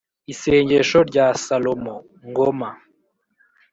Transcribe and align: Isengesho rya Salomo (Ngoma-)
Isengesho 0.33 0.99
rya 1.09 1.27
Salomo 1.45 1.95
(Ngoma-) 2.27 2.69